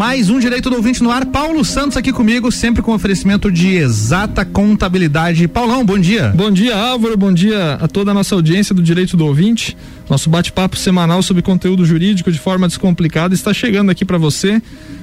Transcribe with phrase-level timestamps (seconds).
[0.00, 1.26] Mais um Direito do Ouvinte no ar.
[1.26, 5.46] Paulo Santos aqui comigo, sempre com oferecimento de exata contabilidade.
[5.46, 6.32] Paulão, bom dia.
[6.34, 7.18] Bom dia, Álvaro.
[7.18, 9.76] Bom dia a toda a nossa audiência do Direito do Ouvinte.
[10.08, 14.62] Nosso bate-papo semanal sobre conteúdo jurídico de forma descomplicada está chegando aqui para você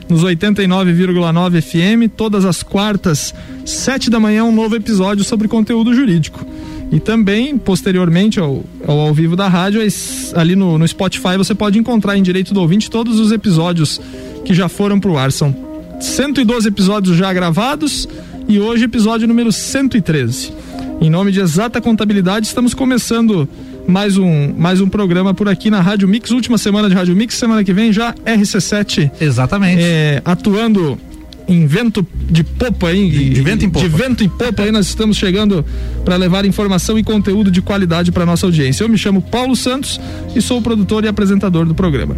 [0.09, 6.43] nos 89,9 FM, todas as quartas, sete da manhã, um novo episódio sobre conteúdo jurídico.
[6.91, 9.79] E também, posteriormente ao, ao, ao vivo da rádio,
[10.33, 14.01] ali no, no Spotify você pode encontrar em Direito do Ouvinte todos os episódios
[14.47, 15.29] que já foram pro ar.
[15.31, 15.53] São
[15.99, 18.07] 112 episódios já gravados
[18.47, 20.53] e hoje episódio número 113.
[21.01, 23.47] Em nome de Exata Contabilidade, estamos começando
[23.85, 27.35] mais um, mais um programa por aqui na Rádio Mix, última semana de Rádio Mix,
[27.35, 29.11] semana que vem já RC7.
[29.19, 29.81] Exatamente.
[29.83, 30.97] É, atuando
[31.45, 33.87] em vento de popa aí, de, de vento em popa.
[33.87, 35.65] De vento em popa aí, nós estamos chegando
[36.05, 38.83] para levar informação e conteúdo de qualidade para nossa audiência.
[38.83, 39.99] Eu me chamo Paulo Santos
[40.33, 42.15] e sou o produtor e apresentador do programa.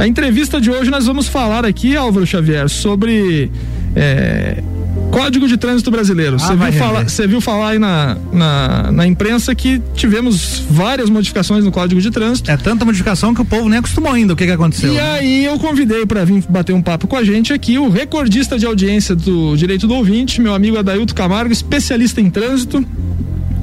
[0.00, 3.50] A entrevista de hoje nós vamos falar aqui, Álvaro Xavier, sobre
[3.94, 4.62] é,
[5.10, 6.38] Código de Trânsito Brasileiro.
[6.38, 11.66] Você ah, viu, falar, viu falar aí na, na, na, imprensa que tivemos várias modificações
[11.66, 12.50] no Código de Trânsito.
[12.50, 14.32] É tanta modificação que o povo nem acostumou ainda.
[14.32, 14.90] O que, que aconteceu?
[14.90, 15.02] E né?
[15.02, 18.64] aí eu convidei para vir bater um papo com a gente aqui o recordista de
[18.64, 22.82] audiência do Direito do Ouvinte, meu amigo Adailto Camargo, especialista em trânsito.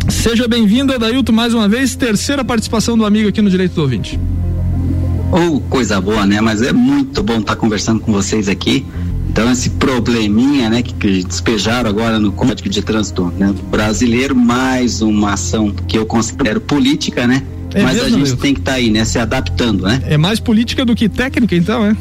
[0.08, 1.96] Seja bem-vindo, Adailto, mais uma vez.
[1.96, 4.20] Terceira participação do amigo aqui no Direito do Ouvinte.
[5.32, 6.40] Ou oh, coisa boa, né?
[6.40, 8.86] Mas é muito bom estar conversando com vocês aqui.
[9.30, 15.02] Então esse probleminha, né, que, que despejaram agora no Código de Trânsito né, brasileiro, mais
[15.02, 17.44] uma ação que eu considero política, né?
[17.74, 20.02] É Mas mesmo, a gente tem que estar tá aí, né, se adaptando, né?
[20.06, 21.96] É mais política do que técnica, então, é?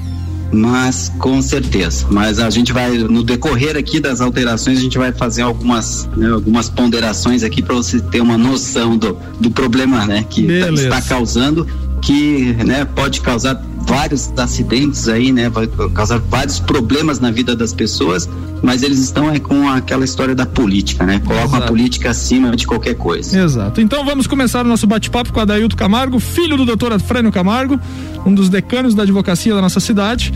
[0.52, 2.06] Mas com certeza.
[2.10, 6.30] Mas a gente vai no decorrer aqui das alterações a gente vai fazer algumas né,
[6.30, 11.02] algumas ponderações aqui para você ter uma noção do, do problema, né, que tá, está
[11.02, 11.66] causando
[12.02, 15.48] que né, pode causar vários acidentes aí, né?
[15.48, 18.28] Vai causar vários problemas na vida das pessoas,
[18.62, 21.20] mas eles estão é, com aquela história da política, né?
[21.24, 21.64] Colocam Exato.
[21.64, 23.38] a política acima de qualquer coisa.
[23.38, 23.80] Exato.
[23.80, 27.78] Então vamos começar o nosso bate-papo com Adailto Camargo, filho do doutor Afrânio Camargo,
[28.24, 30.32] um dos decanos da advocacia da nossa cidade.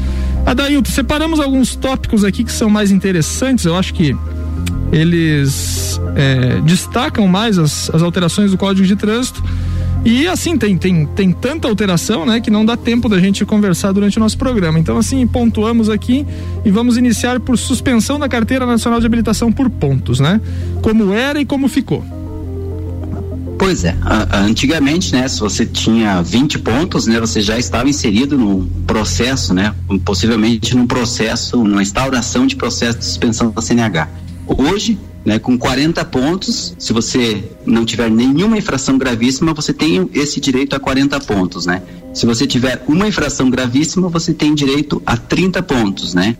[0.47, 4.17] Adailto, separamos alguns tópicos aqui que são mais interessantes, eu acho que
[4.93, 9.43] eles é, destacam mais as, as alterações do Código de Trânsito
[10.05, 13.93] e assim, tem, tem, tem tanta alteração, né, que não dá tempo da gente conversar
[13.93, 14.79] durante o nosso programa.
[14.79, 16.27] Então, assim, pontuamos aqui
[16.65, 20.41] e vamos iniciar por suspensão da Carteira Nacional de Habilitação por pontos, né?
[20.81, 22.03] Como era e como ficou.
[23.59, 23.95] Pois é,
[24.33, 29.75] antigamente, né, se você tinha 20 pontos, né, você já estava inserido no processo, né,
[30.03, 34.09] possivelmente num processo, numa instauração de processo de suspensão da CNH.
[34.47, 40.41] Hoje, né, com 40 pontos, se você não tiver nenhuma infração gravíssima, você tem esse
[40.41, 41.83] direito a 40 pontos, né?
[42.13, 46.37] Se você tiver uma infração gravíssima, você tem direito a 30 pontos, né?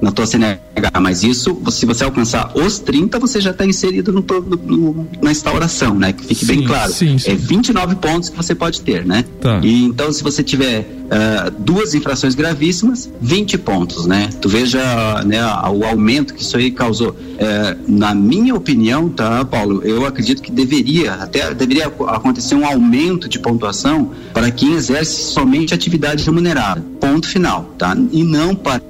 [0.00, 4.20] Na tua CNH, mas isso, se você alcançar os 30, você já está inserido no,
[4.22, 6.12] no, na instauração, né?
[6.12, 6.92] Que fique sim, bem claro.
[6.92, 7.32] Sim, sim.
[7.32, 9.24] É 29 pontos que você pode ter, né?
[9.40, 9.60] Tá.
[9.62, 14.28] E então, se você tiver uh, duas infrações gravíssimas, 20 pontos, né?
[14.40, 15.42] Tu veja né,
[15.72, 17.10] o aumento que isso aí causou.
[17.10, 23.28] Uh, na minha opinião, tá, Paulo, eu acredito que deveria, até deveria acontecer um aumento
[23.28, 26.84] de pontuação para quem exerce somente atividade remunerada.
[27.00, 27.96] Ponto final, tá?
[28.12, 28.80] E não para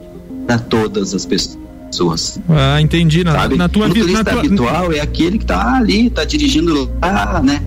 [0.48, 2.40] para todas as pessoas.
[2.48, 3.22] Ah, entendi.
[3.22, 3.56] Na, sabe?
[3.56, 4.06] na tua vida.
[4.06, 4.40] O motorista tua...
[4.40, 7.62] habitual é aquele que está ali, está dirigindo lá, né?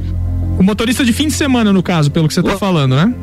[0.58, 3.14] O motorista de fim de semana, no caso, pelo que você está falando, né?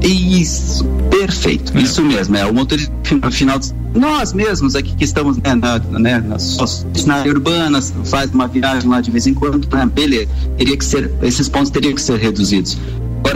[0.00, 1.82] Isso, perfeito, é.
[1.82, 2.92] isso mesmo, é o motorista
[3.32, 3.58] final
[3.94, 6.56] nós mesmos aqui que estamos né, na, né, nas,
[7.04, 10.84] na área urbana, faz uma viagem lá de vez em quando, né, beleza, teria que
[10.84, 12.78] ser, esses pontos teriam que ser reduzidos.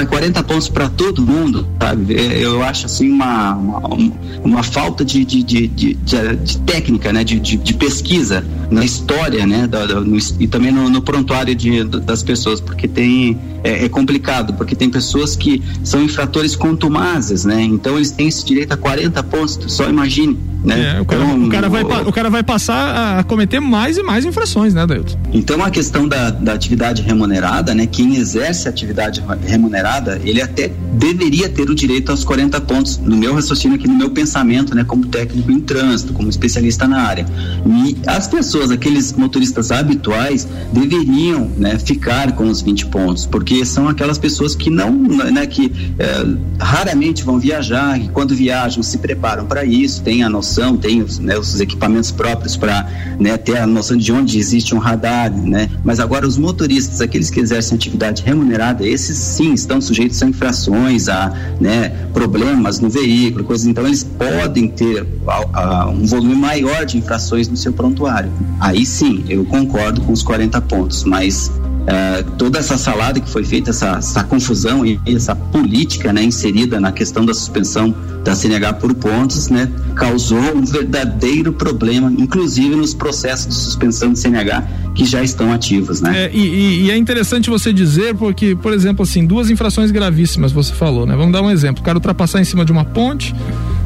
[0.02, 2.14] Agora, 40 pontos para todo mundo, sabe?
[2.14, 7.24] É, eu acho assim uma, uma, uma falta de, de, de, de, de técnica, né?
[7.24, 9.66] De, de, pesquisa na história, né?
[9.66, 13.38] Da, da, no, e também no, no prontuário de, das pessoas, porque tem.
[13.65, 17.62] É, é, complicado, porque tem pessoas que são infratores contumazes, né?
[17.62, 20.37] Então eles têm esse direito a 40 pontos, só imagine.
[20.64, 20.96] Né?
[20.96, 23.99] É, o, cara, então, o, cara vai, o, o cara vai passar a cometer mais
[23.99, 25.19] e mais infrações, né, Dailton?
[25.32, 27.87] Então a questão da, da atividade remunerada, né?
[27.87, 33.35] Quem exerce atividade remunerada, ele até deveria ter o direito aos 40 pontos, no meu
[33.35, 34.85] raciocínio aqui, no meu pensamento, né?
[34.85, 37.26] Como técnico em trânsito, como especialista na área.
[37.67, 43.64] E as pessoas pessoas, aqueles motoristas habituais, deveriam né, ficar com os 20 pontos, porque
[43.64, 48.99] são aquelas pessoas que não, né, que é, raramente vão viajar, e quando viajam se
[48.99, 52.88] preparam para isso, têm a noção, têm os, né, os equipamentos próprios para
[53.19, 55.69] né, ter a noção de onde existe um radar, né?
[55.85, 61.08] Mas agora os motoristas, aqueles que exercem atividade remunerada, esses sim estão sujeitos a infrações,
[61.08, 63.67] a né, problemas no veículo, coisas.
[63.67, 68.31] Então eles podem ter a, a, um volume maior de infrações no seu prontuário.
[68.60, 71.50] Aí sim, eu concordo com os 40 pontos, mas
[71.87, 76.78] é, toda essa salada que foi feita, essa, essa, confusão e essa política né, inserida
[76.78, 82.94] na questão da suspensão da CNH por pontos, né, causou um verdadeiro problema, inclusive nos
[82.94, 84.62] processos de suspensão de CNH
[84.94, 86.26] que já estão ativos, né?
[86.26, 90.72] É, e, e, é interessante você dizer, porque, por exemplo, assim, duas infrações gravíssimas você
[90.72, 91.16] falou, né?
[91.16, 93.34] Vamos dar um exemplo: o cara ultrapassar em cima de uma ponte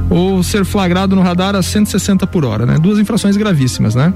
[0.08, 2.78] ou ser flagrado no radar a 160 por hora, né?
[2.78, 4.12] Duas infrações gravíssimas, né?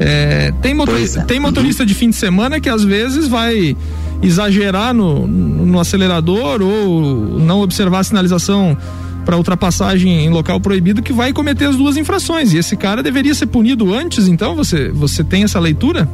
[0.00, 1.24] É, tem, motorista, é.
[1.24, 1.86] tem motorista uhum.
[1.86, 3.76] de fim de semana que às vezes vai
[4.22, 8.76] exagerar no, no acelerador ou não observar a sinalização
[9.24, 12.52] para ultrapassagem em local proibido que vai cometer as duas infrações.
[12.52, 14.54] E esse cara deveria ser punido antes, então?
[14.56, 16.08] Você, você tem essa leitura?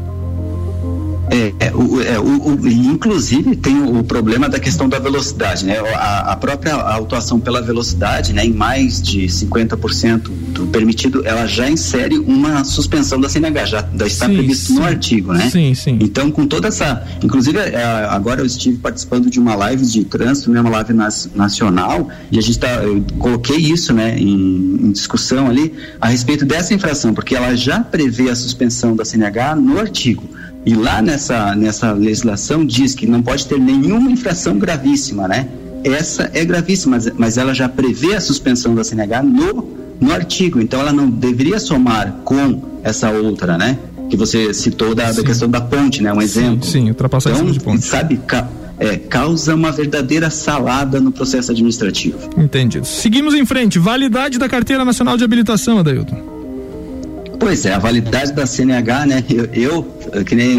[1.30, 5.78] É, é, o, é, o, o, inclusive tem o problema da questão da velocidade, né?
[5.78, 11.70] A, a própria autuação pela velocidade, né, em mais de 50% do permitido, ela já
[11.70, 14.74] insere uma suspensão da CNH, já, já está sim, previsto sim.
[14.74, 15.48] no artigo, né?
[15.50, 15.98] Sim, sim.
[16.00, 20.50] Então, com toda essa, inclusive é, agora eu estive participando de uma live de trânsito,
[20.50, 24.90] né, uma live nas, nacional, e a gente tá, eu coloquei isso, né, em, em
[24.90, 29.78] discussão ali a respeito dessa infração, porque ela já prevê a suspensão da CNH no
[29.78, 30.39] artigo.
[30.64, 35.48] E lá nessa, nessa legislação diz que não pode ter nenhuma infração gravíssima, né?
[35.82, 40.60] Essa é gravíssima, mas, mas ela já prevê a suspensão da CNH no, no artigo,
[40.60, 43.78] então ela não deveria somar com essa outra, né?
[44.10, 46.12] Que você citou da, da questão da ponte, né?
[46.12, 46.64] Um exemplo.
[46.64, 47.84] Sim, sim ultrapassagem então, de ponte.
[47.84, 48.20] Sabe,
[48.78, 52.18] é, causa uma verdadeira salada no processo administrativo.
[52.36, 52.86] Entendido.
[52.86, 53.78] Seguimos em frente.
[53.78, 56.39] Validade da Carteira Nacional de Habilitação, Adailton.
[57.40, 59.24] Pois é, a validade da CNH, né?
[59.28, 60.58] Eu, eu que nem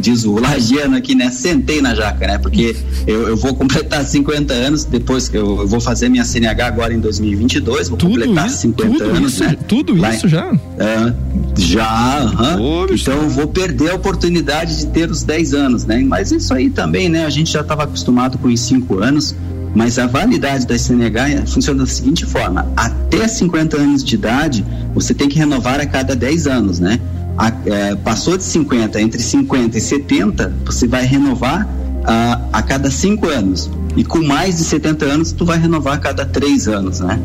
[0.00, 1.30] diz o Lagiano aqui, né?
[1.30, 2.38] Sentei na jaca, né?
[2.38, 2.74] Porque
[3.06, 6.94] eu, eu vou completar 50 anos, depois que eu, eu, vou fazer minha CNH agora
[6.94, 9.56] em 2022, vou tudo completar isso, 50 tudo anos, isso, né?
[9.68, 10.50] Tudo Lá, isso já?
[10.78, 11.12] É,
[11.58, 12.86] já, uhum.
[12.90, 16.02] então eu vou perder a oportunidade de ter os 10 anos, né?
[16.02, 17.26] Mas isso aí também, né?
[17.26, 19.34] A gente já estava acostumado com os 5 anos.
[19.74, 24.64] Mas a validade da CNH funciona da seguinte forma: até 50 anos de idade,
[24.94, 27.00] você tem que renovar a cada 10 anos, né?
[27.38, 31.66] A, é, passou de 50, entre 50 e 70, você vai renovar
[32.04, 33.70] a, a cada 5 anos.
[33.96, 37.18] E com mais de 70 anos, tu vai renovar a cada 3 anos, né?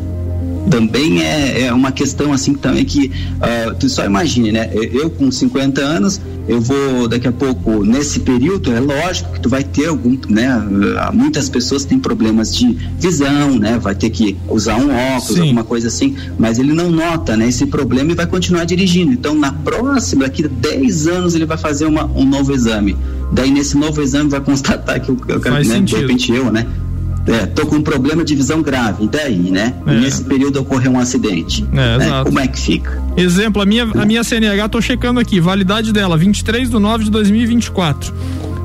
[0.68, 4.70] também é, é uma questão assim também que uh, tu só imagine, né?
[4.72, 9.48] Eu, com 50 anos, eu vou daqui a pouco nesse período é lógico que tu
[9.50, 10.56] vai ter algum, né?
[10.56, 13.78] Uh, muitas pessoas têm problemas de visão, né?
[13.78, 15.42] Vai ter que usar um óculos, Sim.
[15.42, 17.48] alguma coisa assim, mas ele não nota, né?
[17.48, 19.12] Esse problema e vai continuar dirigindo.
[19.12, 22.96] Então na próxima, daqui a 10 anos ele vai fazer uma, um novo exame.
[23.30, 25.80] Daí nesse novo exame vai constatar que o, cara, né?
[25.80, 26.66] de repente eu, né?
[27.28, 29.74] É, tô com um problema de visão grave, e daí, né?
[29.86, 29.94] É.
[29.94, 31.64] Nesse período ocorreu um acidente.
[31.72, 32.24] É, né?
[32.24, 33.02] Como é que fica?
[33.16, 37.10] Exemplo, a minha, a minha CNH, tô checando aqui, validade dela, 23 de 9 de
[37.10, 38.14] 2024.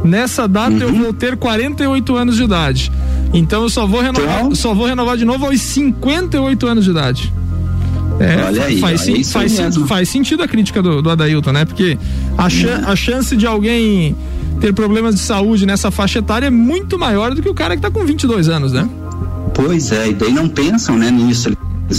[0.04, 0.82] Nessa data uhum.
[0.82, 2.92] eu vou ter 48 anos de idade.
[3.34, 6.92] Então eu só vou renovar, então, só vou renovar de novo aos 58 anos de
[6.92, 7.34] idade.
[8.20, 11.66] É, olha aí, faz, olha faz, faz, sentido a crítica do, do Adailton, né?
[11.66, 11.98] Porque
[12.38, 12.92] a, uhum.
[12.92, 14.16] a chance de alguém
[14.64, 17.86] ter problemas de saúde nessa faixa etária é muito maior do que o cara que
[17.86, 18.88] está com 22 anos, né?
[19.54, 21.52] Pois é, e daí não pensam, né, nisso.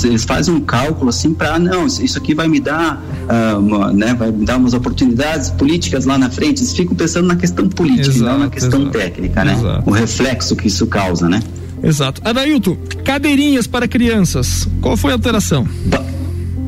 [0.02, 4.14] Eles fazem um cálculo assim para não, isso aqui vai me dar, uh, uma, né,
[4.14, 6.60] vai me dar umas oportunidades políticas lá na frente.
[6.60, 9.52] Eles ficam pensando na questão política, exato, não na questão exato, técnica, né?
[9.52, 9.82] Exato.
[9.90, 11.42] O reflexo que isso causa, né?
[11.82, 12.22] Exato.
[12.24, 14.66] Adailton, cadeirinhas para crianças.
[14.80, 15.68] Qual foi a alteração?
[15.84, 16.13] Ba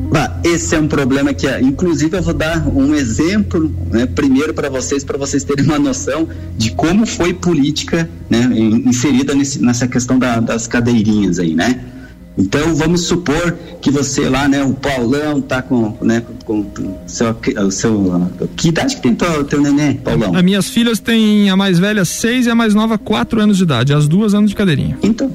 [0.09, 4.69] Bah, esse é um problema que, inclusive, eu vou dar um exemplo, né, primeiro para
[4.69, 8.49] vocês, para vocês terem uma noção de como foi política né,
[8.85, 11.79] inserida nesse, nessa questão da, das cadeirinhas aí, né?
[12.37, 17.35] Então, vamos supor que você lá, né, o Paulão tá com, né, com, com seu,
[17.71, 20.35] seu, que idade que tem teu, teu neném, Paulão?
[20.35, 23.63] As minhas filhas têm a mais velha seis e a mais nova quatro anos de
[23.63, 24.99] idade, as duas anos de cadeirinha.
[25.01, 25.31] Então,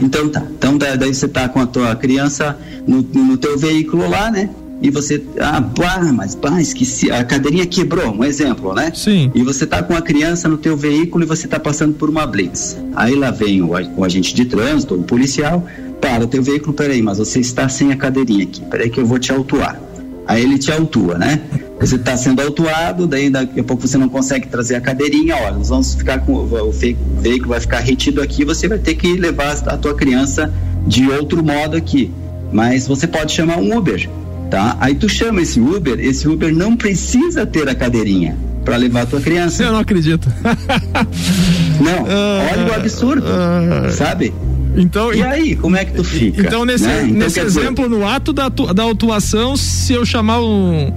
[0.00, 0.42] então tá.
[0.58, 4.50] Então daí você tá com a tua criança no, no teu veículo lá, né?
[4.82, 8.92] E você, ah, pá, mas pá, esqueci, a cadeirinha quebrou, um exemplo, né?
[8.94, 9.30] Sim.
[9.34, 12.26] E você tá com a criança no teu veículo e você tá passando por uma
[12.26, 12.76] blitz.
[12.94, 15.64] Aí lá vem o, o agente de trânsito, o policial,
[16.00, 19.06] para o teu veículo, peraí, mas você está sem a cadeirinha aqui, peraí que eu
[19.06, 19.80] vou te autuar.
[20.26, 21.40] Aí ele te autua, né?
[21.86, 25.52] Você está sendo autuado, daí daqui a pouco você não consegue trazer a cadeirinha, olha,
[25.52, 29.52] nós vamos ficar com o veículo vai ficar retido aqui, você vai ter que levar
[29.66, 30.52] a tua criança
[30.86, 32.10] de outro modo aqui.
[32.52, 34.08] Mas você pode chamar um Uber,
[34.50, 34.76] tá?
[34.80, 39.06] Aí tu chama esse Uber, esse Uber não precisa ter a cadeirinha para levar a
[39.06, 39.62] tua criança.
[39.62, 40.32] Eu não acredito.
[41.80, 42.04] não,
[42.52, 44.32] olha o absurdo, uh, sabe?
[44.76, 46.40] Então, e aí, como é que tu fica?
[46.40, 47.04] Então, nesse, né?
[47.04, 47.98] então, nesse exemplo, dizer...
[47.98, 50.92] no ato da, da autuação, se eu chamar um,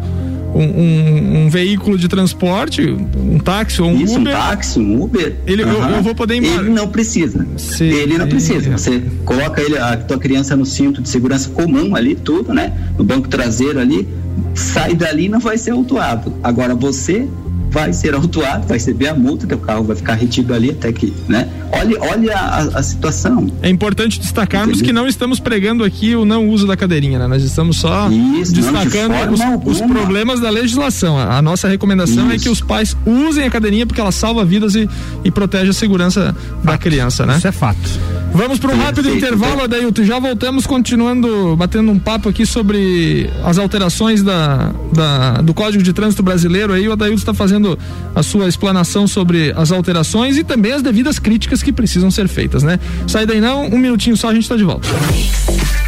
[0.57, 2.81] um, um, um, veículo de transporte,
[3.15, 4.33] um táxi ou um Isso, Uber.
[4.33, 5.35] um táxi, um Uber.
[5.45, 6.61] Ele, eu, eu, vou poder embora.
[6.61, 7.45] Ele não precisa.
[7.57, 7.85] Sim.
[7.85, 8.71] Ele não precisa.
[8.71, 12.73] Você coloca ele, a tua criança no cinto de segurança comum ali, tudo, né?
[12.97, 14.07] No banco traseiro ali,
[14.53, 16.33] sai dali e não vai ser autuado.
[16.43, 17.27] Agora você
[17.69, 21.13] vai ser autuado, vai receber a multa, teu carro vai ficar retido ali até que,
[21.27, 21.47] né?
[21.71, 23.51] Olha, olha a, a situação.
[23.61, 24.87] É importante destacarmos Entendeu?
[24.87, 27.27] que não estamos pregando aqui o não uso da cadeirinha, né?
[27.27, 31.17] Nós estamos só Isso, destacando de os, os, problemas da legislação.
[31.17, 32.35] A, a nossa recomendação Isso.
[32.35, 34.89] é que os pais usem a cadeirinha porque ela salva vidas e,
[35.23, 36.65] e protege a segurança fato.
[36.65, 37.37] da criança, né?
[37.37, 38.16] Isso é fato.
[38.33, 40.03] Vamos para um rápido intervalo, Adailton.
[40.03, 45.93] Já voltamos continuando batendo um papo aqui sobre as alterações da, da do Código de
[45.93, 46.73] Trânsito Brasileiro.
[46.73, 47.77] Aí o Adailton está fazendo
[48.13, 52.63] a sua explanação sobre as alterações e também as devidas críticas que precisam ser feitas,
[52.63, 52.79] né?
[53.07, 54.87] Sai daí não, um minutinho só, a gente está de volta.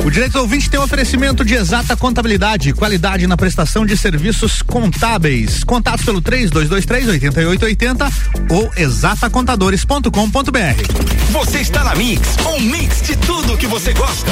[0.04, 4.62] O Direito do Ouvinte tem um oferecimento de exata contabilidade, qualidade na prestação de serviços
[4.62, 5.64] contábeis.
[5.64, 8.10] Contatos pelo 3223 8880
[8.50, 11.32] ou exatacontadores.com.br.
[11.32, 14.32] Você está na Mix, um mix de tudo que você gosta.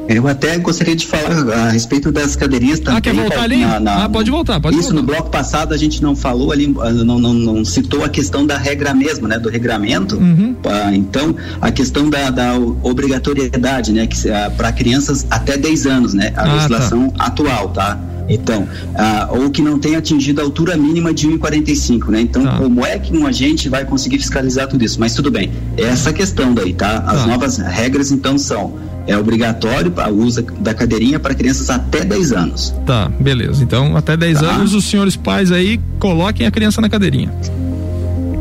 [0.09, 2.97] Eu até gostaria de falar a respeito das cadeirinhas também.
[2.97, 3.57] Ah, quer voltar ali?
[3.57, 5.01] Na, na, ah, pode voltar, pode Isso, voltar.
[5.01, 8.45] no bloco passado a gente não falou ali, ah, não, não, não citou a questão
[8.45, 9.37] da regra mesmo, né?
[9.37, 10.17] Do regramento.
[10.17, 10.55] Uhum.
[10.65, 14.09] Ah, então, a questão da, da obrigatoriedade, né?
[14.33, 16.33] Ah, para crianças até 10 anos, né?
[16.35, 16.53] A ah, tá.
[16.53, 17.25] legislação tá.
[17.25, 17.99] atual, tá?
[18.27, 22.21] Então, ah, ou que não tenha atingido a altura mínima de 1,45, né?
[22.21, 22.57] Então, tá.
[22.57, 24.99] como é que um agente vai conseguir fiscalizar tudo isso?
[24.99, 27.03] Mas tudo bem, é essa questão daí, tá?
[27.05, 27.27] As tá.
[27.27, 32.75] novas regras, então, são é obrigatório o uso da cadeirinha para crianças até 10 anos.
[32.85, 33.63] Tá, beleza.
[33.63, 34.45] Então, até 10 tá.
[34.47, 37.31] anos, os senhores pais aí coloquem a criança na cadeirinha.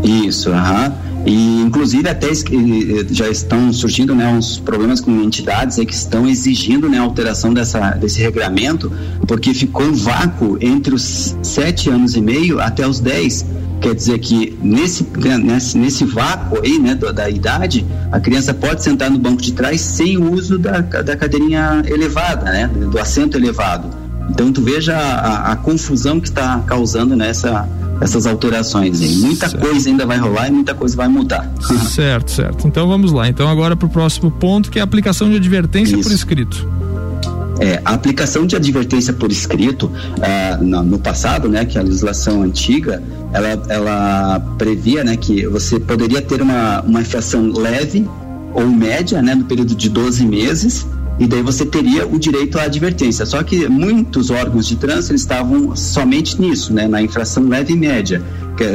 [0.02, 0.92] Isso, aham.
[1.26, 2.28] E inclusive até
[3.10, 7.52] já estão surgindo né, uns problemas com entidades aí que estão exigindo né, a alteração
[7.52, 8.90] dessa, desse regulamento,
[9.26, 13.44] porque ficou um vácuo entre os sete anos e meio até os 10
[13.80, 15.06] Quer dizer que nesse,
[15.40, 19.52] nesse, nesse vácuo aí, né, da, da, idade, a criança pode sentar no banco de
[19.52, 23.88] trás sem o uso da, da cadeirinha elevada, né, do assento elevado.
[24.30, 27.68] Então tu veja a, a, a confusão que está causando nessa
[28.00, 29.00] essas alterações.
[29.00, 29.16] Hein?
[29.16, 29.66] Muita certo.
[29.66, 31.50] coisa ainda vai rolar e muita coisa vai mudar.
[31.88, 32.66] Certo, certo.
[32.66, 33.28] Então vamos lá.
[33.28, 36.08] Então agora para o próximo ponto que é a aplicação de advertência Isso.
[36.08, 36.77] por escrito.
[37.60, 39.90] É, a aplicação de advertência por escrito
[40.22, 45.80] ah, no, no, passado, né, que a legislação antiga, ela, ela previa, né, que você
[45.80, 48.08] poderia ter uma, uma infração leve
[48.54, 50.86] ou média, né, no período de 12 meses,
[51.18, 53.26] e daí você teria o direito à advertência.
[53.26, 58.22] Só que muitos órgãos de trânsito estavam somente nisso, né, na infração leve e média.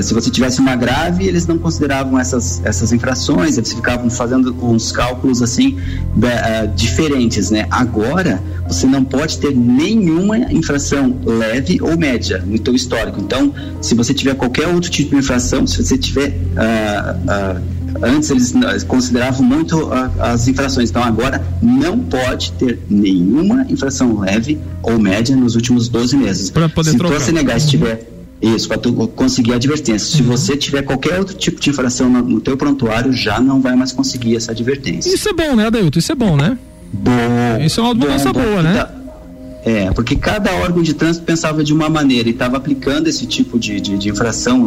[0.01, 4.91] Se você tivesse uma grave, eles não consideravam essas, essas infrações, eles ficavam fazendo uns
[4.91, 7.67] cálculos assim uh, diferentes, né?
[7.69, 13.19] Agora você não pode ter nenhuma infração leve ou média no teu histórico.
[13.19, 18.29] Então, se você tiver qualquer outro tipo de infração, se você tiver uh, uh, Antes
[18.31, 18.53] eles
[18.87, 25.55] consideravam muito as infrações, então agora não pode ter nenhuma infração leve ou média nos
[25.55, 26.49] últimos 12 meses.
[26.49, 27.19] Poder Se trocar.
[27.19, 28.12] você negar, se tiver
[28.43, 30.17] isso, para tu conseguir a advertência.
[30.17, 30.27] Se uhum.
[30.27, 33.91] você tiver qualquer outro tipo de infração no, no teu prontuário, já não vai mais
[33.91, 35.13] conseguir essa advertência.
[35.13, 35.99] Isso é bom, né, Adeilton?
[35.99, 36.57] Isso é bom, né?
[36.91, 37.11] Bom.
[37.65, 38.73] Isso é uma mudança boa, né?
[38.73, 39.02] Tá
[39.65, 43.57] é, porque cada órgão de trânsito pensava de uma maneira e estava aplicando esse tipo
[43.57, 44.65] de, de, de infração,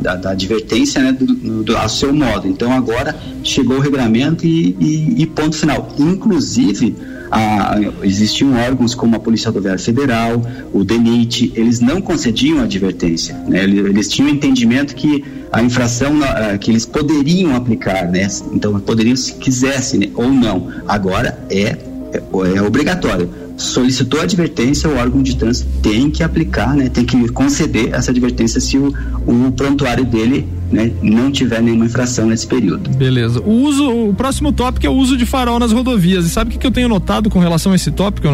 [0.00, 2.46] da advertência, né, do, do, ao seu modo.
[2.46, 5.88] Então agora chegou o regulamento e, e, e ponto final.
[5.98, 6.94] Inclusive,
[7.32, 10.40] a, existiam órgãos como a Polícia Rodoviária Federal,
[10.72, 13.34] o DENIT, eles não concediam advertência.
[13.48, 13.64] Né?
[13.64, 16.12] Eles, tinham entendimento que a infração
[16.60, 18.28] que eles poderiam aplicar, né?
[18.52, 20.08] Então poderiam se quisessem né?
[20.14, 20.68] ou não.
[20.86, 21.76] Agora é,
[22.12, 22.22] é,
[22.54, 27.28] é obrigatório solicitou a advertência, o órgão de trânsito tem que aplicar, né, tem que
[27.28, 28.94] conceder essa advertência se o,
[29.26, 32.88] o prontuário dele né, não tiver nenhuma infração nesse período.
[32.90, 33.40] Beleza.
[33.40, 36.24] O uso, o próximo tópico é o uso de farol nas rodovias.
[36.24, 38.28] E sabe o que, que eu tenho notado com relação a esse tópico?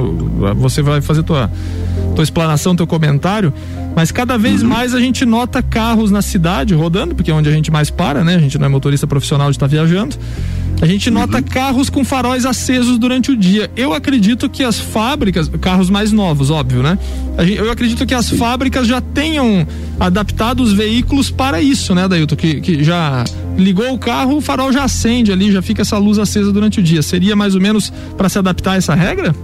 [0.57, 1.51] Você vai fazer tua
[2.15, 3.53] tua explanação, teu comentário,
[3.95, 4.69] mas cada vez uhum.
[4.69, 8.23] mais a gente nota carros na cidade rodando, porque é onde a gente mais para,
[8.23, 8.37] né?
[8.37, 10.17] A gente não é motorista profissional de estar tá viajando.
[10.81, 11.43] A gente nota uhum.
[11.43, 13.71] carros com faróis acesos durante o dia.
[13.77, 16.99] Eu acredito que as fábricas, carros mais novos, óbvio, né?
[17.57, 19.67] Eu acredito que as fábricas já tenham
[19.99, 22.37] adaptado os veículos para isso, né, Dailton?
[22.37, 23.25] Que, que já
[23.57, 26.83] ligou o carro, o farol já acende ali, já fica essa luz acesa durante o
[26.83, 27.03] dia.
[27.03, 29.35] Seria mais ou menos para se adaptar a essa regra?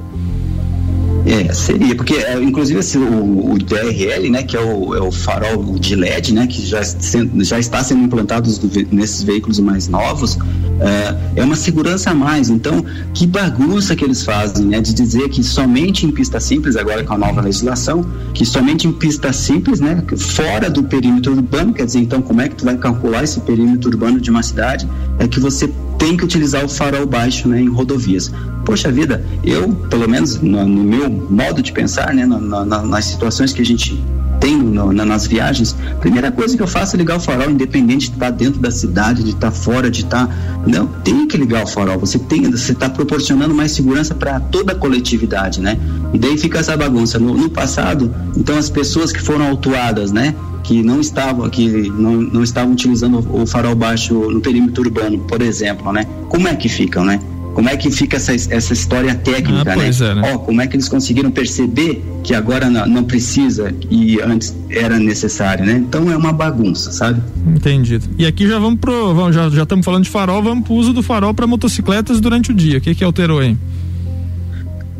[1.26, 5.12] É, seria, porque é, inclusive esse, o, o, DRL, né, que é o, é o,
[5.12, 8.50] farol de LED, né, que já, já está sendo implantado
[8.90, 10.38] nesses veículos mais novos,
[10.80, 12.48] é, é, uma segurança a mais.
[12.48, 12.84] Então,
[13.14, 17.14] que bagunça que eles fazem, né, de dizer que somente em pista simples, agora com
[17.14, 22.00] a nova legislação, que somente em pista simples, né, fora do perímetro urbano, quer dizer,
[22.00, 24.88] então como é que tu vai calcular esse perímetro urbano de uma cidade?
[25.18, 28.32] É que você tem que utilizar o farol baixo né, em rodovias.
[28.64, 33.04] Poxa vida, eu, pelo menos no, no meu modo de pensar, né, na, na, nas
[33.04, 34.02] situações que a gente
[34.40, 38.08] tem no, na, nas viagens, primeira coisa que eu faço é ligar o farol, independente
[38.08, 40.28] de estar dentro da cidade, de estar fora, de estar.
[40.66, 41.98] Não, tem que ligar o farol.
[41.98, 45.78] Você tem, você está proporcionando mais segurança para toda a coletividade, né?
[46.12, 47.18] E daí fica essa bagunça.
[47.18, 50.34] No, no passado, então as pessoas que foram autuadas, né?
[50.62, 55.40] que não estavam que não, não estavam utilizando o farol baixo no perímetro urbano, por
[55.42, 56.06] exemplo, né?
[56.28, 57.20] Como é que ficam, né?
[57.54, 59.88] Como é que fica essa, essa história técnica, ah, né?
[59.88, 60.32] É, né?
[60.32, 64.98] Oh, como é que eles conseguiram perceber que agora não, não, precisa e antes era
[64.98, 65.74] necessário, né?
[65.74, 67.20] Então é uma bagunça, sabe?
[67.46, 68.06] Entendido.
[68.18, 70.92] E aqui já vamos pro, vamos, já já estamos falando de farol, vamos pro uso
[70.92, 72.78] do farol para motocicletas durante o dia.
[72.78, 73.56] O que que alterou aí?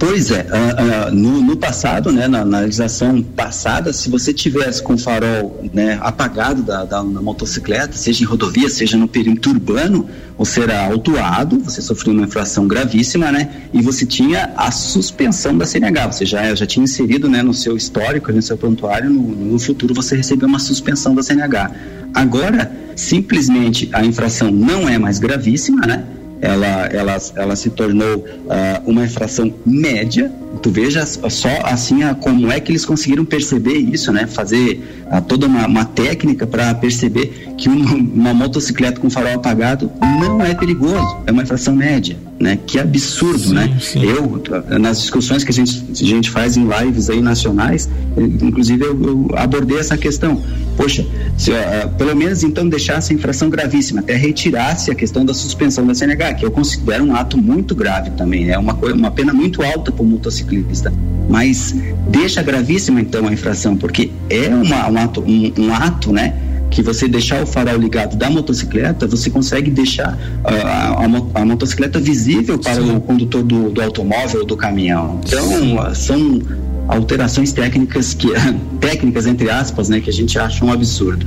[0.00, 4.94] Pois é, uh, uh, no, no, passado, né, na, legislação passada, se você tivesse com
[4.94, 10.08] o farol né, apagado da, da, motocicleta, seja em rodovia, seja no perímetro urbano,
[10.38, 15.66] você era autuado, você sofreu uma infração gravíssima, né, e você tinha a suspensão da
[15.66, 19.58] CNH, você já, já tinha inserido né, no seu histórico, no seu prontuário, no, no
[19.58, 21.72] futuro você recebeu uma suspensão da CNH.
[22.14, 26.04] Agora, simplesmente a infração não é mais gravíssima, né?
[26.40, 30.33] Ela, ela, ela se tornou uh, uma infração média.
[30.62, 34.26] Tu veja só assim a, como é que eles conseguiram perceber isso, né?
[34.26, 39.90] Fazer uh, toda uma, uma técnica para perceber que uma, uma, motocicleta com farol apagado
[40.00, 42.59] não é perigoso, é uma infração média, né?
[42.66, 43.76] Que absurdo, sim, né?
[43.79, 44.03] Sim.
[44.03, 44.42] Eu
[44.79, 49.29] nas discussões que a gente, a gente faz em lives aí nacionais, inclusive eu, eu
[49.37, 50.42] abordei essa questão.
[50.76, 55.35] Poxa, se, uh, pelo menos então deixasse a infração gravíssima, até retirasse a questão da
[55.35, 59.35] suspensão da CNH que eu considero um ato muito grave também, é uma, uma pena
[59.35, 60.90] muito alta para o motociclista.
[61.29, 61.74] Mas
[62.09, 66.35] deixa gravíssima então a infração, porque é uma, um, ato, um, um ato, né?
[66.70, 71.44] Que você deixar o farol ligado da motocicleta, você consegue deixar uh, a, a, a,
[71.44, 72.96] motocicleta visível para Sim.
[72.96, 75.20] o condutor do, do automóvel ou do caminhão.
[75.24, 76.40] Então, são
[76.88, 78.28] alterações técnicas que
[78.80, 81.26] técnicas entre aspas, né, que a gente acha um absurdo.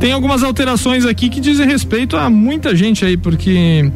[0.00, 3.90] Tem algumas alterações aqui que dizem respeito a muita gente aí, porque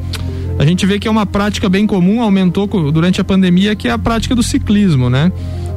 [0.58, 3.90] a gente vê que é uma prática bem comum, aumentou durante a pandemia, que é
[3.90, 5.30] a prática do ciclismo, né?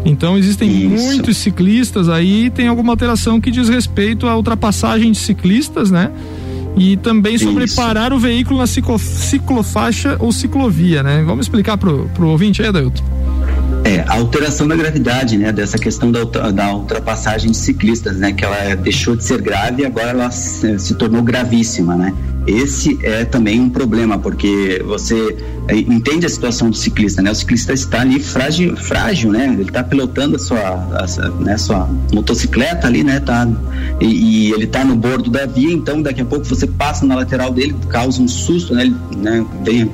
[0.06, 1.04] Então existem Isso.
[1.04, 6.12] muitos ciclistas aí, tem alguma alteração que diz respeito à ultrapassagem de ciclistas, né?
[6.78, 7.76] e também sobre Isso.
[7.76, 11.24] parar o veículo na ciclo, ciclofaixa ou ciclovia, né?
[11.26, 13.04] Vamos explicar pro, pro ouvinte aí, Adailton?
[13.86, 18.44] É, a alteração da gravidade, né, dessa questão da, da ultrapassagem de ciclistas, né, que
[18.44, 22.14] ela deixou de ser grave e agora ela se, se tornou gravíssima, né?
[22.48, 25.36] Esse é também um problema, porque você
[25.68, 27.32] é, entende a situação do ciclista, né?
[27.32, 29.48] O ciclista está ali frágil, frágil né?
[29.54, 33.20] Ele está pilotando a sua, a, né, sua motocicleta ali, né?
[33.20, 33.48] Tá,
[34.00, 34.06] e,
[34.48, 37.52] e ele está no bordo da via, então daqui a pouco você passa na lateral
[37.52, 38.84] dele, causa um susto, né?
[38.84, 39.46] Ele, né?
[39.64, 39.90] Vem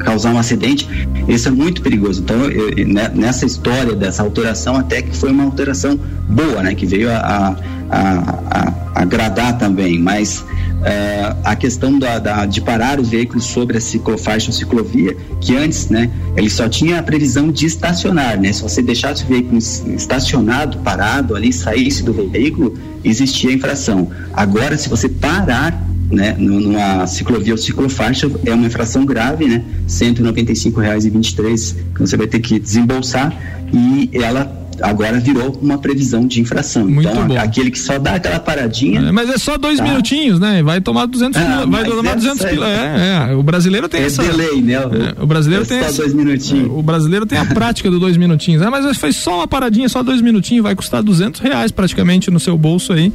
[0.00, 0.86] causar um acidente,
[1.26, 2.20] isso é muito perigoso.
[2.22, 6.74] Então, eu, né, nessa história dessa alteração, até que foi uma alteração boa, né?
[6.74, 7.56] Que veio a, a,
[7.90, 10.44] a, a agradar também, mas
[10.84, 15.56] uh, a questão da, da, de parar os veículos sobre a ciclofaixa ou ciclovia, que
[15.56, 18.52] antes, né, ele só tinha a previsão de estacionar, né?
[18.52, 24.10] Se você deixasse o veículo estacionado, parado ali, saísse do veículo, existia infração.
[24.32, 29.56] Agora, se você parar né, numa ciclovia ou ciclofaixa é uma infração grave, né?
[29.56, 33.34] R$ 195,23 que você vai ter que desembolsar
[33.72, 36.86] e ela agora virou uma previsão de infração.
[36.86, 37.38] Muito então, bom.
[37.38, 39.00] aquele que só dá aquela paradinha.
[39.00, 39.84] É, mas é só dois tá.
[39.84, 40.62] minutinhos, né?
[40.62, 42.66] Vai tomar 200 ah, vai tomar 200 quilos.
[42.66, 44.22] É, é, o brasileiro tem é essa.
[44.22, 44.78] delay, né?
[44.78, 46.70] O, é, o brasileiro é tem só essa, dois minutinhos.
[46.70, 48.62] O brasileiro tem a prática do dois minutinhos.
[48.62, 52.40] Ah, mas foi só uma paradinha, só dois minutinhos, vai custar 200 reais praticamente no
[52.40, 53.12] seu bolso aí,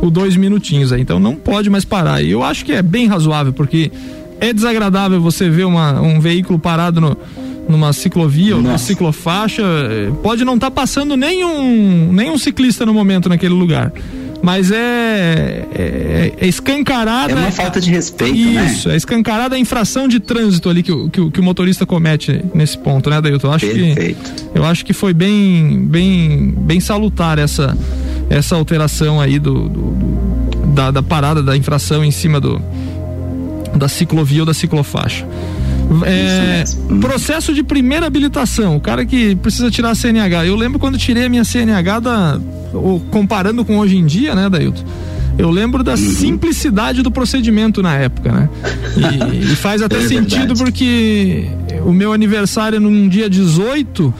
[0.00, 1.00] o dois minutinhos aí.
[1.00, 2.22] Então não pode mais parar.
[2.22, 3.90] E eu acho que é bem razoável, porque
[4.40, 7.16] é desagradável você ver uma, um veículo parado no
[7.70, 12.92] numa ciclovia ou numa ciclofaixa, eh, pode não estar tá passando nenhum, nenhum ciclista no
[12.92, 13.92] momento naquele lugar.
[14.42, 17.32] Mas é, é, é escancarada.
[17.32, 18.66] É uma falta de respeito, né?
[18.66, 18.94] Isso, né?
[18.94, 23.10] é escancarada a infração de trânsito ali que, que, que o motorista comete nesse ponto,
[23.10, 23.48] né, Dailton?
[23.48, 24.34] Eu acho Perfeito.
[24.52, 27.76] que eu acho que foi bem, bem, bem salutar essa,
[28.30, 32.60] essa alteração aí do, do, do da, da parada da infração em cima do
[33.76, 35.26] da ciclovia ou da ciclofaixa.
[36.04, 36.64] É,
[37.00, 40.46] processo de primeira habilitação, o cara que precisa tirar a CNH.
[40.46, 42.40] Eu lembro quando tirei a minha CNH da,
[43.10, 44.84] comparando com hoje em dia, né, Dailton?
[45.38, 45.96] Eu lembro da uhum.
[45.96, 48.48] simplicidade do procedimento na época, né?
[48.96, 51.46] E, e faz até é sentido porque
[51.84, 54.12] o meu aniversário num dia 18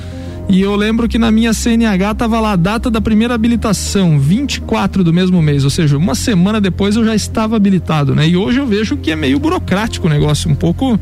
[0.51, 5.05] e eu lembro que na minha CNH tava lá a data da primeira habilitação, 24
[5.05, 8.29] do mesmo mês, ou seja, uma semana depois eu já estava habilitado, né?
[8.29, 10.99] E hoje eu vejo que é meio burocrático o negócio, um pouco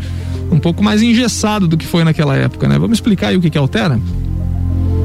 [0.51, 2.79] um pouco mais engessado do que foi naquela época, né?
[2.79, 4.01] Vamos explicar aí o que que altera?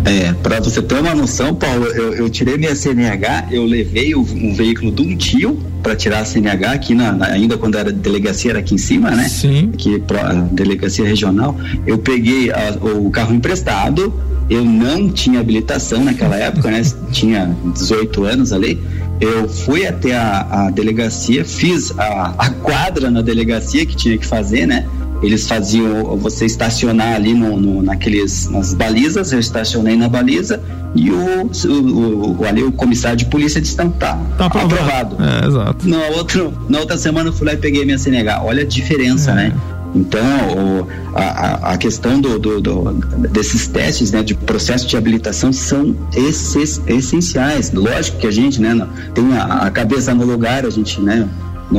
[0.05, 4.19] É, para você ter uma noção, Paulo, eu, eu tirei minha CNH, eu levei o,
[4.19, 7.91] um veículo de um tio para tirar a CNH aqui na, na, ainda quando era
[7.91, 9.29] delegacia era aqui em cima, né?
[9.29, 9.71] Sim.
[9.73, 14.13] Aqui pra, delegacia regional, eu peguei a, o carro emprestado,
[14.49, 16.81] eu não tinha habilitação naquela época, né?
[17.11, 18.81] tinha 18 anos ali.
[19.21, 24.25] Eu fui até a, a delegacia, fiz a, a quadra na delegacia que tinha que
[24.25, 24.85] fazer, né?
[25.23, 30.61] eles faziam você estacionar ali no, no, naqueles nas balizas, eu estacionei na baliza
[30.93, 35.17] e o, o, o ali o comissário de polícia disse tá, tá, tá aprovado.
[35.23, 35.87] É, exato.
[35.87, 38.43] Na, outro, na outra semana eu fui lá e peguei minha CNH.
[38.43, 39.35] Olha a diferença, é.
[39.35, 39.53] né?
[39.95, 40.21] Então,
[40.57, 42.93] o, a, a questão do, do, do,
[43.29, 47.71] desses testes né, de processo de habilitação são esses, essenciais.
[47.71, 51.29] Lógico que a gente né, tem a, a cabeça no lugar, a gente né,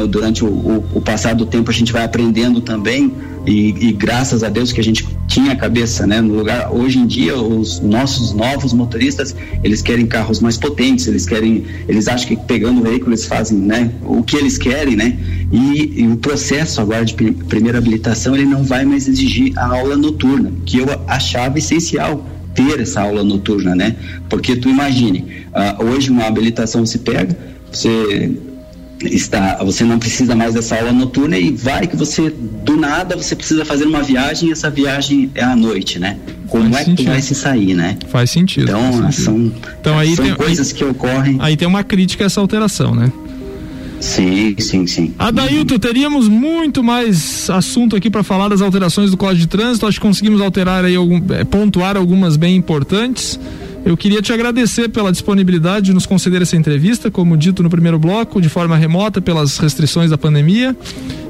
[0.09, 3.15] durante o, o, o passar do tempo a gente vai aprendendo também
[3.47, 6.73] e, e, graças a Deus que a gente tinha a cabeça né, no lugar.
[6.73, 12.07] Hoje em dia, os nossos novos motoristas, eles querem carros mais potentes, eles querem, eles
[12.07, 15.19] acham que pegando o veículo eles fazem né, o que eles querem, né?
[15.51, 19.97] E, e o processo agora de primeira habilitação, ele não vai mais exigir a aula
[19.97, 23.97] noturna, que eu achava essencial ter essa aula noturna, né?
[24.29, 27.37] Porque tu imagine, uh, hoje uma habilitação se pega,
[27.73, 28.31] você
[29.03, 33.35] está, você não precisa mais dessa aula noturna e vai que você do nada você
[33.35, 36.19] precisa fazer uma viagem e essa viagem é à noite, né?
[36.49, 36.97] Como faz é sentido.
[36.97, 37.99] que vai se sair, né?
[38.09, 38.65] Faz sentido.
[38.65, 39.25] Então faz sentido.
[39.25, 41.37] são, então, aí são tem, coisas aí, que ocorrem.
[41.41, 43.13] Aí tem uma crítica a essa alteração, né?
[44.01, 45.15] Sim, sim, sim.
[45.19, 49.87] Adailton, teríamos muito mais assunto aqui para falar das alterações do Código de Trânsito.
[49.87, 53.41] Acho que conseguimos alterar aí algum, é, pontuar algumas bem importantes.
[53.85, 57.99] Eu queria te agradecer pela disponibilidade de nos conceder essa entrevista, como dito no primeiro
[57.99, 60.75] bloco, de forma remota pelas restrições da pandemia.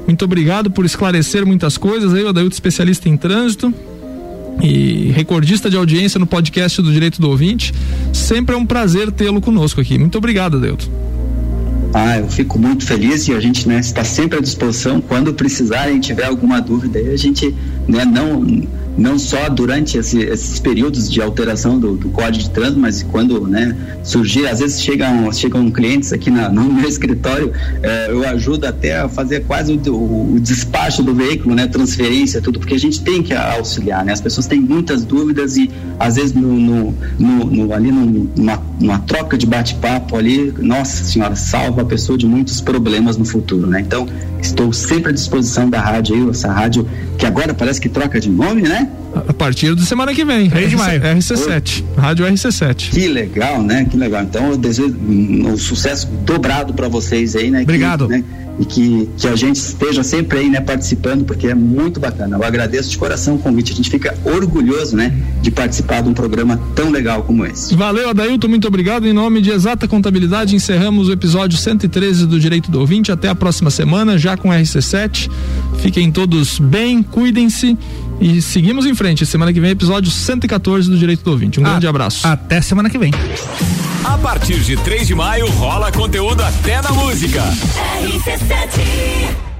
[0.07, 2.13] Muito obrigado por esclarecer muitas coisas.
[2.13, 3.73] Aí, o Adailton, especialista em trânsito
[4.61, 7.73] e recordista de audiência no podcast do Direito do Ouvinte.
[8.13, 9.97] Sempre é um prazer tê-lo conosco aqui.
[9.97, 10.87] Muito obrigado, Adailton.
[11.93, 15.01] Ah, eu fico muito feliz e a gente né, está sempre à disposição.
[15.01, 17.53] Quando precisarem, tiver alguma dúvida, a gente
[17.87, 18.65] né, não
[18.97, 23.47] não só durante esse, esses períodos de alteração do, do, código de trânsito, mas quando
[23.47, 27.51] né, surgir, às vezes chegam, chegam clientes aqui na, no meu escritório,
[27.83, 32.59] eh, eu ajudo até a fazer quase o, o, despacho do veículo, né, transferência, tudo,
[32.59, 34.13] porque a gente tem que auxiliar, né?
[34.13, 38.99] As pessoas têm muitas dúvidas e às vezes no, no, no, no ali numa, numa
[38.99, 43.81] troca de bate-papo ali, nossa senhora, salva a pessoa de muitos problemas no futuro, né?
[43.81, 44.07] Então,
[44.41, 48.29] estou sempre à disposição da rádio aí, essa rádio que agora parece que troca de
[48.29, 48.91] nome, né?
[49.27, 50.49] A partir de semana que vem.
[50.49, 51.01] 3 de maio.
[51.01, 51.83] RC7.
[51.97, 52.89] Rádio RC7.
[52.91, 53.85] Que legal, né?
[53.85, 54.23] Que legal.
[54.23, 57.61] Então eu desejo um sucesso dobrado para vocês aí, né?
[57.61, 58.07] Obrigado.
[58.07, 58.23] Que, né?
[58.59, 62.37] e que, que a gente esteja sempre aí, né, participando, porque é muito bacana.
[62.37, 66.13] Eu agradeço de coração o convite, a gente fica orgulhoso, né, de participar de um
[66.13, 67.75] programa tão legal como esse.
[67.75, 69.07] Valeu, Adailton, muito obrigado.
[69.07, 73.11] Em nome de Exata Contabilidade, encerramos o episódio 113 do Direito do Ouvinte.
[73.11, 75.29] Até a próxima semana, já com RC7.
[75.79, 77.77] Fiquem todos bem, cuidem-se
[78.19, 79.25] e seguimos em frente.
[79.25, 81.59] Semana que vem, episódio 114 do Direito do Ouvinte.
[81.59, 82.27] Um ah, grande abraço.
[82.27, 83.11] Até semana que vem.
[84.03, 87.43] A partir de 3 de maio rola conteúdo até na música.
[88.01, 89.54] RC7